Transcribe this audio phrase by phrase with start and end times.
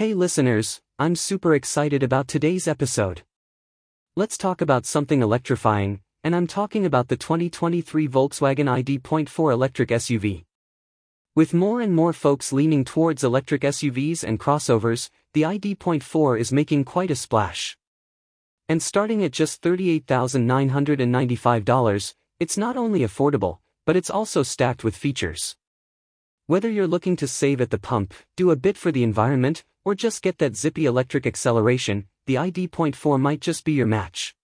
[0.00, 3.20] Hey listeners, I'm super excited about today's episode.
[4.16, 10.46] Let's talk about something electrifying, and I'm talking about the 2023 Volkswagen ID.4 electric SUV.
[11.36, 16.84] With more and more folks leaning towards electric SUVs and crossovers, the ID.4 is making
[16.84, 17.76] quite a splash.
[18.70, 25.56] And starting at just $38,995, it's not only affordable, but it's also stacked with features.
[26.46, 29.94] Whether you're looking to save at the pump, do a bit for the environment, or
[29.96, 34.36] just get that zippy electric acceleration, the ID.4 might just be your match.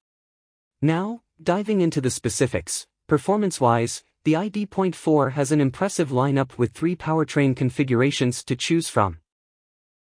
[0.82, 7.54] Now, diving into the specifics, performance-wise, the ID.4 has an impressive lineup with three powertrain
[7.54, 9.18] configurations to choose from.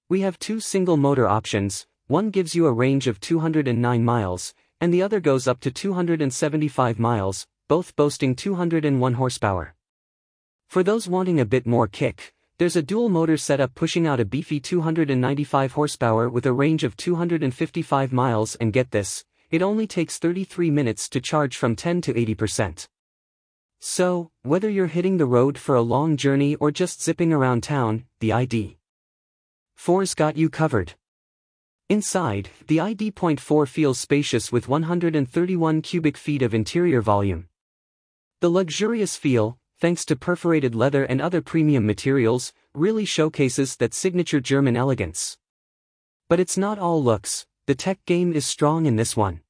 [0.07, 5.01] We have two single-motor options, one gives you a range of 209 miles, and the
[5.01, 9.75] other goes up to 275 miles, both boasting 201 horsepower.
[10.69, 14.25] For those wanting a bit more kick, there's a dual motor setup pushing out a
[14.25, 20.19] beefy 295 horsepower with a range of 255 miles and get this, it only takes
[20.19, 22.87] 33 minutes to charge from 10 to 80%.
[23.79, 28.05] So, whether you're hitting the road for a long journey or just zipping around town,
[28.19, 28.77] the ID.
[29.77, 30.93] 4's got you covered.
[31.89, 37.47] Inside, the ID.4 feels spacious with 131 cubic feet of interior volume.
[38.39, 44.39] The luxurious feel, thanks to perforated leather and other premium materials, really showcases that signature
[44.39, 45.37] German elegance.
[46.29, 49.41] But it's not all looks, the tech game is strong in this one.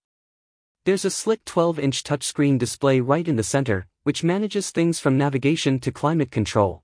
[0.86, 5.78] There's a slick 12-inch touchscreen display right in the center, which manages things from navigation
[5.81, 6.81] to climate control.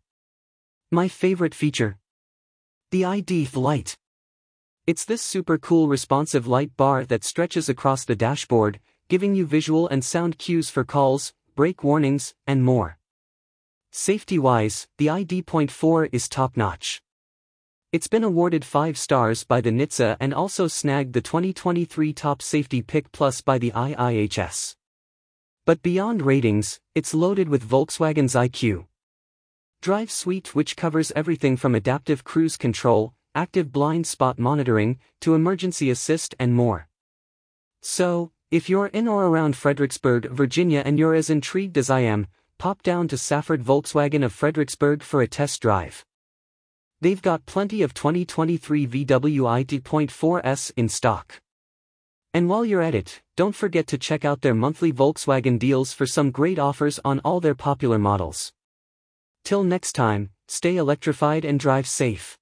[0.91, 1.97] My favorite feature.
[2.91, 3.97] The ID light.
[4.85, 9.87] It's this super cool responsive light bar that stretches across the dashboard, giving you visual
[9.87, 12.98] and sound cues for calls, brake warnings, and more.
[13.91, 17.01] Safety-wise, the ID.4 is top-notch.
[17.91, 22.83] It's been awarded 5 stars by the NHTSA and also snagged the 2023 Top Safety
[22.83, 24.75] Pick Plus by the IIHS.
[25.65, 28.85] But beyond ratings, it's loaded with Volkswagen's IQ.
[29.81, 35.89] Drive Suite which covers everything from adaptive cruise control, active blind spot monitoring, to emergency
[35.89, 36.87] assist and more.
[37.81, 42.27] So, if you're in or around Fredericksburg, Virginia and you're as intrigued as I am,
[42.59, 46.03] pop down to Safford Volkswagen of Fredericksburg for a test drive.
[46.99, 51.39] They've got plenty of 2023 VW ID.4S in stock.
[52.33, 56.05] And while you're at it, don't forget to check out their monthly Volkswagen deals for
[56.05, 58.51] some great offers on all their popular models.
[59.45, 62.37] Till next time, stay electrified and drive safe.